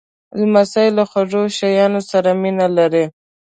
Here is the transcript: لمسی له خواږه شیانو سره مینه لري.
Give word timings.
لمسی 0.39 0.87
له 0.97 1.03
خواږه 1.09 1.41
شیانو 1.57 2.01
سره 2.09 2.29
مینه 2.41 2.67
لري. 2.77 3.05